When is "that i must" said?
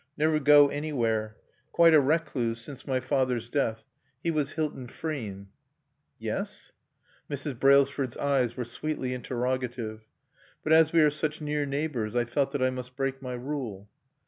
12.53-12.95